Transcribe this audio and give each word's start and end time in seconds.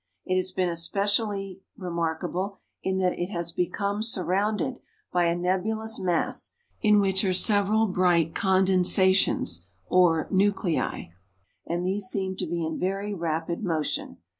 It 0.25 0.35
has 0.35 0.51
been 0.51 0.67
especially 0.67 1.61
remarkable 1.77 2.57
in 2.81 2.97
that 2.97 3.19
it 3.19 3.27
has 3.29 3.51
become 3.51 4.01
surrounded 4.01 4.79
by 5.13 5.25
a 5.25 5.35
nebulous 5.35 5.99
mass 5.99 6.53
in 6.81 6.99
which 6.99 7.23
are 7.23 7.33
several 7.33 7.85
bright 7.85 8.33
condensations 8.33 9.67
or 9.85 10.27
nuclei; 10.31 11.09
and 11.67 11.85
these 11.85 12.05
seem 12.05 12.35
to 12.37 12.47
be 12.47 12.65
in 12.65 12.79
very 12.79 13.13
rapid 13.13 13.63
motion. 13.63 14.17